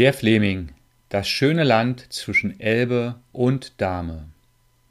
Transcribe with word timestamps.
Der 0.00 0.14
Fleming, 0.14 0.70
das 1.10 1.28
schöne 1.28 1.62
Land 1.62 2.10
zwischen 2.10 2.58
Elbe 2.58 3.16
und 3.32 3.78
Dahme. 3.82 4.28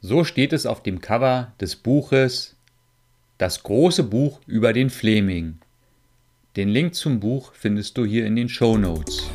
So 0.00 0.22
steht 0.22 0.52
es 0.52 0.66
auf 0.66 0.84
dem 0.84 1.00
Cover 1.00 1.52
des 1.60 1.74
Buches 1.74 2.54
Das 3.36 3.64
große 3.64 4.04
Buch 4.04 4.40
über 4.46 4.72
den 4.72 4.88
Fleming. 4.88 5.58
Den 6.54 6.68
Link 6.68 6.94
zum 6.94 7.18
Buch 7.18 7.54
findest 7.54 7.98
du 7.98 8.04
hier 8.04 8.24
in 8.24 8.36
den 8.36 8.48
Show 8.48 8.78
Notes. 8.78 9.28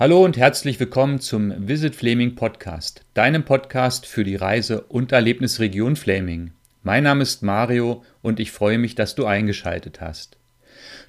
Hallo 0.00 0.24
und 0.24 0.36
herzlich 0.36 0.80
willkommen 0.80 1.20
zum 1.20 1.68
Visit 1.68 1.94
Fleming 1.94 2.34
Podcast, 2.34 3.04
deinem 3.14 3.44
Podcast 3.44 4.06
für 4.06 4.24
die 4.24 4.34
Reise- 4.34 4.80
und 4.88 5.12
Erlebnisregion 5.12 5.94
Fleming. 5.94 6.50
Mein 6.84 7.04
Name 7.04 7.22
ist 7.22 7.44
Mario 7.44 8.02
und 8.22 8.40
ich 8.40 8.50
freue 8.50 8.76
mich, 8.76 8.96
dass 8.96 9.14
du 9.14 9.24
eingeschaltet 9.24 10.00
hast. 10.00 10.36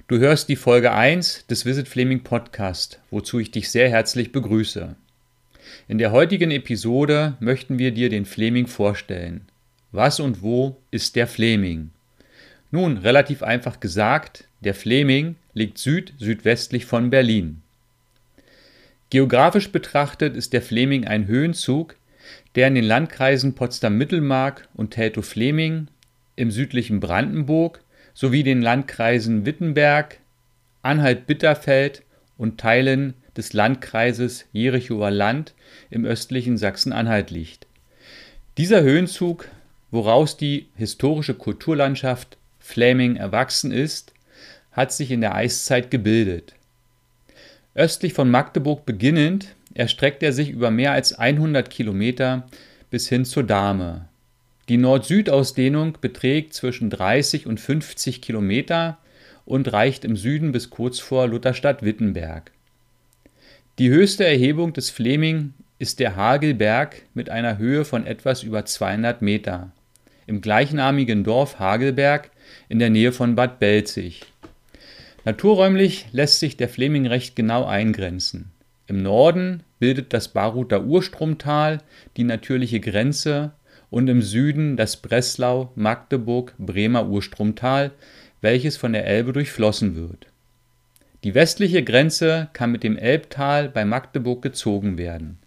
Du 0.06 0.18
hörst 0.18 0.48
die 0.48 0.54
Folge 0.54 0.92
1 0.92 1.48
des 1.48 1.66
Visit 1.66 1.88
Fleming 1.88 2.22
Podcast, 2.22 3.00
wozu 3.10 3.40
ich 3.40 3.50
dich 3.50 3.68
sehr 3.68 3.90
herzlich 3.90 4.30
begrüße. 4.30 4.94
In 5.88 5.98
der 5.98 6.12
heutigen 6.12 6.52
Episode 6.52 7.36
möchten 7.40 7.76
wir 7.76 7.90
dir 7.90 8.08
den 8.08 8.24
Fleming 8.24 8.68
vorstellen. 8.68 9.48
Was 9.90 10.20
und 10.20 10.42
wo 10.42 10.76
ist 10.92 11.16
der 11.16 11.26
Fleming? 11.26 11.90
Nun, 12.70 12.98
relativ 12.98 13.42
einfach 13.42 13.80
gesagt, 13.80 14.46
der 14.60 14.74
Fleming 14.74 15.34
liegt 15.54 15.78
süd-südwestlich 15.78 16.86
von 16.86 17.10
Berlin. 17.10 17.62
Geografisch 19.10 19.72
betrachtet 19.72 20.36
ist 20.36 20.52
der 20.52 20.62
Fleming 20.62 21.04
ein 21.04 21.26
Höhenzug, 21.26 21.96
der 22.54 22.68
in 22.68 22.74
den 22.74 22.84
Landkreisen 22.84 23.54
Potsdam-Mittelmark 23.54 24.68
und 24.74 24.92
Teltow-Fleming 24.92 25.88
im 26.36 26.50
südlichen 26.50 27.00
Brandenburg 27.00 27.82
sowie 28.14 28.42
den 28.42 28.62
Landkreisen 28.62 29.44
Wittenberg, 29.44 30.18
Anhalt-Bitterfeld 30.82 32.02
und 32.38 32.58
Teilen 32.58 33.14
des 33.36 33.52
Landkreises 33.52 34.46
Jerichower 34.52 35.10
Land 35.10 35.54
im 35.90 36.04
östlichen 36.04 36.56
Sachsen-Anhalt 36.56 37.30
liegt. 37.30 37.66
Dieser 38.58 38.82
Höhenzug, 38.82 39.48
woraus 39.90 40.36
die 40.36 40.68
historische 40.76 41.34
Kulturlandschaft 41.34 42.36
Fleming 42.60 43.16
erwachsen 43.16 43.72
ist, 43.72 44.12
hat 44.72 44.92
sich 44.92 45.10
in 45.10 45.20
der 45.20 45.34
Eiszeit 45.34 45.90
gebildet. 45.90 46.54
Östlich 47.74 48.12
von 48.12 48.30
Magdeburg 48.30 48.86
beginnend 48.86 49.54
erstreckt 49.74 50.22
er 50.22 50.32
sich 50.32 50.50
über 50.50 50.70
mehr 50.70 50.92
als 50.92 51.18
100 51.18 51.68
Kilometer 51.70 52.46
bis 52.90 53.08
hin 53.08 53.24
zur 53.24 53.42
Dahme. 53.42 54.08
Die 54.68 54.76
Nord-Süd-Ausdehnung 54.76 55.98
beträgt 56.00 56.54
zwischen 56.54 56.88
30 56.88 57.46
und 57.46 57.58
50 57.58 58.22
Kilometer 58.22 58.98
und 59.44 59.72
reicht 59.72 60.04
im 60.04 60.16
Süden 60.16 60.52
bis 60.52 60.70
kurz 60.70 61.00
vor 61.00 61.26
Lutherstadt-Wittenberg. 61.26 62.52
Die 63.78 63.90
höchste 63.90 64.24
Erhebung 64.24 64.72
des 64.72 64.90
Fleming 64.90 65.52
ist 65.80 65.98
der 65.98 66.14
Hagelberg 66.14 67.02
mit 67.12 67.28
einer 67.28 67.58
Höhe 67.58 67.84
von 67.84 68.06
etwas 68.06 68.44
über 68.44 68.64
200 68.64 69.20
Meter 69.20 69.72
im 70.26 70.40
gleichnamigen 70.40 71.24
Dorf 71.24 71.58
Hagelberg 71.58 72.30
in 72.68 72.78
der 72.78 72.90
Nähe 72.90 73.12
von 73.12 73.34
Bad 73.34 73.58
Belzig. 73.58 74.22
Naturräumlich 75.24 76.06
lässt 76.12 76.40
sich 76.40 76.56
der 76.56 76.68
Fleming 76.68 77.06
recht 77.06 77.34
genau 77.34 77.64
eingrenzen. 77.64 78.50
Im 78.86 79.02
Norden 79.02 79.62
bildet 79.78 80.12
das 80.12 80.28
Baruther 80.28 80.84
Urstromtal 80.84 81.78
die 82.18 82.24
natürliche 82.24 82.80
Grenze 82.80 83.52
und 83.88 84.08
im 84.08 84.20
Süden 84.20 84.76
das 84.76 84.98
Breslau-Magdeburg-Bremer 84.98 87.06
Urstromtal, 87.06 87.92
welches 88.42 88.76
von 88.76 88.92
der 88.92 89.06
Elbe 89.06 89.32
durchflossen 89.32 89.96
wird. 89.96 90.26
Die 91.22 91.34
westliche 91.34 91.82
Grenze 91.82 92.50
kann 92.52 92.70
mit 92.70 92.82
dem 92.82 92.98
Elbtal 92.98 93.70
bei 93.70 93.86
Magdeburg 93.86 94.42
gezogen 94.42 94.98
werden. 94.98 95.38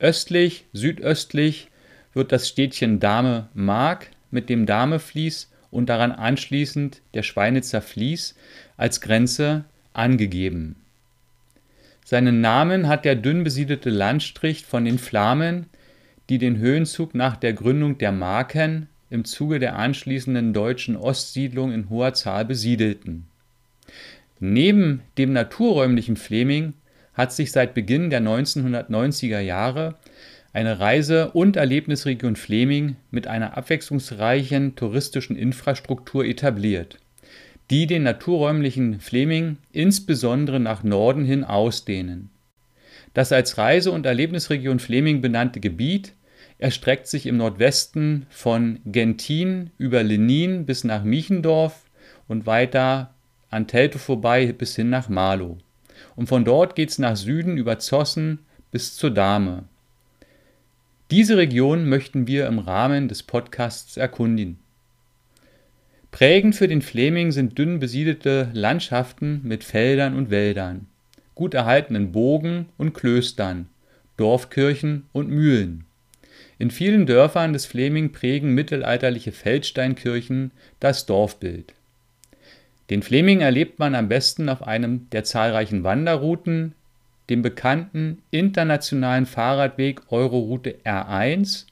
Östlich, 0.00 0.64
südöstlich 0.72 1.68
wird 2.14 2.32
das 2.32 2.48
Städtchen 2.48 2.98
Dahme-Mark 2.98 4.08
mit 4.32 4.48
dem 4.48 4.66
Dahme-Fließ 4.66 5.48
und 5.70 5.88
daran 5.88 6.12
anschließend 6.12 7.02
der 7.14 7.22
Schweinitzer 7.22 7.82
Fließ 7.82 8.34
als 8.76 9.00
Grenze 9.00 9.64
angegeben 9.92 10.76
seinen 12.10 12.40
Namen 12.40 12.88
hat 12.88 13.04
der 13.04 13.14
dünn 13.14 13.44
besiedelte 13.44 13.88
Landstrich 13.88 14.66
von 14.66 14.84
den 14.84 14.98
Flamen, 14.98 15.66
die 16.28 16.38
den 16.38 16.58
Höhenzug 16.58 17.14
nach 17.14 17.36
der 17.36 17.52
Gründung 17.52 17.98
der 17.98 18.10
Marken 18.10 18.88
im 19.10 19.24
Zuge 19.24 19.60
der 19.60 19.76
anschließenden 19.76 20.52
deutschen 20.52 20.96
Ostsiedlung 20.96 21.70
in 21.70 21.88
hoher 21.88 22.12
Zahl 22.14 22.44
besiedelten. 22.44 23.26
Neben 24.40 25.02
dem 25.18 25.32
naturräumlichen 25.32 26.16
Fleming 26.16 26.74
hat 27.14 27.32
sich 27.32 27.52
seit 27.52 27.74
Beginn 27.74 28.10
der 28.10 28.22
1990er 28.22 29.38
Jahre 29.38 29.94
eine 30.52 30.80
Reise- 30.80 31.30
und 31.30 31.56
Erlebnisregion 31.56 32.36
Fleming 32.36 32.96
mit 33.10 33.26
einer 33.26 33.56
abwechslungsreichen 33.56 34.74
touristischen 34.76 35.36
Infrastruktur 35.36 36.24
etabliert 36.24 36.98
die 37.70 37.86
den 37.86 38.02
naturräumlichen 38.02 39.00
Fleming 39.00 39.58
insbesondere 39.72 40.58
nach 40.58 40.82
Norden 40.82 41.24
hin 41.24 41.44
ausdehnen. 41.44 42.30
Das 43.14 43.32
als 43.32 43.58
Reise- 43.58 43.92
und 43.92 44.06
Erlebnisregion 44.06 44.80
Fleming 44.80 45.20
benannte 45.20 45.60
Gebiet 45.60 46.12
erstreckt 46.58 47.06
sich 47.06 47.26
im 47.26 47.36
Nordwesten 47.36 48.26
von 48.28 48.80
Gentin 48.84 49.70
über 49.78 50.02
Lenin 50.02 50.66
bis 50.66 50.84
nach 50.84 51.04
Miechendorf 51.04 51.84
und 52.28 52.46
weiter 52.46 53.14
an 53.50 53.66
Teltow 53.66 54.00
vorbei 54.00 54.52
bis 54.52 54.76
hin 54.76 54.90
nach 54.90 55.08
Marlow. 55.08 55.58
Und 56.16 56.28
von 56.28 56.44
dort 56.44 56.74
geht 56.74 56.90
es 56.90 56.98
nach 56.98 57.16
Süden 57.16 57.56
über 57.56 57.78
Zossen 57.78 58.40
bis 58.70 58.96
zur 58.96 59.10
Dahme. 59.10 59.64
Diese 61.10 61.36
Region 61.36 61.88
möchten 61.88 62.28
wir 62.28 62.46
im 62.46 62.60
Rahmen 62.60 63.08
des 63.08 63.24
Podcasts 63.24 63.96
erkundigen. 63.96 64.60
Prägend 66.12 66.54
für 66.54 66.68
den 66.68 66.82
Fleming 66.82 67.32
sind 67.32 67.58
dünn 67.58 67.80
besiedelte 67.80 68.48
Landschaften 68.52 69.40
mit 69.42 69.64
Feldern 69.64 70.14
und 70.14 70.30
Wäldern, 70.30 70.86
gut 71.34 71.54
erhaltenen 71.54 72.12
Burgen 72.12 72.66
und 72.78 72.94
Klöstern, 72.94 73.68
Dorfkirchen 74.18 75.06
und 75.10 75.28
Mühlen. 75.28 75.84
In 76.60 76.70
vielen 76.70 77.06
Dörfern 77.06 77.54
des 77.54 77.66
Fleming 77.66 78.12
prägen 78.12 78.54
mittelalterliche 78.54 79.32
Feldsteinkirchen 79.32 80.52
das 80.78 81.06
Dorfbild. 81.06 81.74
Den 82.88 83.02
Fleming 83.02 83.40
erlebt 83.40 83.80
man 83.80 83.96
am 83.96 84.08
besten 84.08 84.48
auf 84.48 84.62
einem 84.62 85.10
der 85.10 85.24
zahlreichen 85.24 85.82
Wanderrouten, 85.82 86.74
dem 87.30 87.42
bekannten 87.42 88.22
internationalen 88.30 89.24
Fahrradweg 89.24 90.02
Euroroute 90.10 90.76
R1 90.84 91.66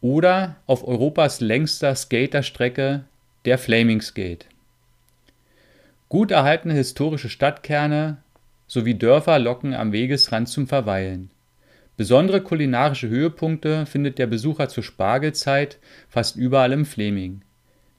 oder 0.00 0.56
auf 0.66 0.86
Europas 0.86 1.40
längster 1.40 1.94
Skaterstrecke 1.94 3.04
der 3.44 3.58
Flamingsgate. 3.58 4.46
Gut 6.08 6.30
erhaltene 6.30 6.74
historische 6.74 7.28
Stadtkerne 7.28 8.18
sowie 8.66 8.94
Dörfer 8.94 9.38
locken 9.38 9.72
am 9.74 9.92
Wegesrand 9.92 10.48
zum 10.48 10.66
Verweilen. 10.66 11.30
Besondere 11.96 12.40
kulinarische 12.40 13.08
Höhepunkte 13.08 13.86
findet 13.86 14.18
der 14.18 14.26
Besucher 14.26 14.68
zur 14.68 14.84
Spargelzeit 14.84 15.78
fast 16.08 16.36
überall 16.36 16.72
im 16.72 16.84
Fleming. 16.84 17.42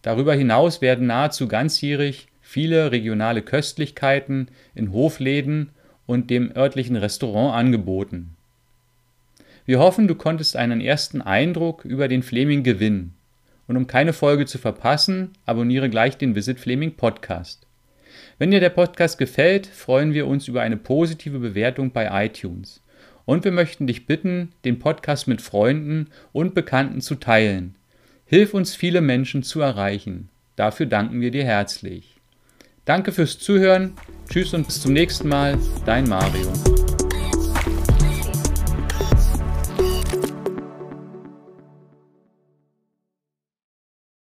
Darüber 0.01 0.33
hinaus 0.33 0.81
werden 0.81 1.07
nahezu 1.07 1.47
ganzjährig 1.47 2.27
viele 2.41 2.91
regionale 2.91 3.41
Köstlichkeiten 3.41 4.47
in 4.73 4.93
Hofläden 4.93 5.71
und 6.09 6.31
dem 6.31 6.51
örtlichen 6.57 6.95
Restaurant 6.95 7.53
angeboten. 7.53 8.35
Wir 9.67 9.77
hoffen, 9.77 10.07
du 10.07 10.15
konntest 10.15 10.55
einen 10.55 10.81
ersten 10.81 11.21
Eindruck 11.21 11.85
über 11.85 12.07
den 12.07 12.23
Fleming 12.23 12.63
gewinnen. 12.63 13.13
Und 13.67 13.77
um 13.77 13.85
keine 13.85 14.11
Folge 14.11 14.47
zu 14.47 14.57
verpassen, 14.57 15.33
abonniere 15.45 15.87
gleich 15.87 16.17
den 16.17 16.33
Visit 16.33 16.59
Fleming 16.59 16.95
Podcast. 16.95 17.67
Wenn 18.39 18.49
dir 18.49 18.59
der 18.59 18.71
Podcast 18.71 19.19
gefällt, 19.19 19.67
freuen 19.67 20.15
wir 20.15 20.25
uns 20.25 20.47
über 20.47 20.63
eine 20.63 20.77
positive 20.77 21.37
Bewertung 21.37 21.91
bei 21.91 22.25
iTunes. 22.25 22.81
Und 23.25 23.43
wir 23.43 23.51
möchten 23.51 23.85
dich 23.85 24.07
bitten, 24.07 24.53
den 24.65 24.79
Podcast 24.79 25.27
mit 25.27 25.43
Freunden 25.43 26.07
und 26.33 26.55
Bekannten 26.55 27.01
zu 27.01 27.13
teilen. 27.13 27.75
Hilf 28.25 28.55
uns, 28.55 28.73
viele 28.73 29.01
Menschen 29.01 29.43
zu 29.43 29.61
erreichen. 29.61 30.29
Dafür 30.55 30.87
danken 30.87 31.21
wir 31.21 31.29
dir 31.29 31.45
herzlich. 31.45 32.15
Danke 32.85 33.11
fürs 33.11 33.37
Zuhören. 33.37 33.93
Tschüss 34.29 34.53
und 34.53 34.67
bis 34.67 34.81
zum 34.81 34.93
nächsten 34.93 35.27
Mal. 35.27 35.57
Dein 35.85 36.07
Mario. 36.07 36.53